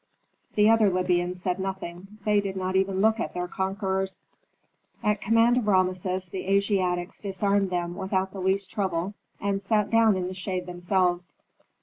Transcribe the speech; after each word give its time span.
The 0.55 0.67
other 0.67 0.89
Libyans 0.89 1.43
said 1.43 1.59
nothing; 1.59 2.17
they 2.25 2.41
did 2.41 2.55
not 2.57 2.75
even 2.75 3.01
look 3.01 3.19
at 3.19 3.35
their 3.35 3.47
conquerors. 3.47 4.23
At 5.03 5.21
command 5.21 5.57
of 5.57 5.67
Rameses 5.67 6.27
the 6.29 6.47
Asiatics 6.49 7.19
disarmed 7.19 7.69
them 7.69 7.93
without 7.95 8.31
the 8.31 8.39
least 8.41 8.71
trouble, 8.71 9.13
and 9.39 9.61
sat 9.61 9.91
down 9.91 10.15
in 10.17 10.25
the 10.27 10.33
shade 10.33 10.65
themselves. 10.65 11.33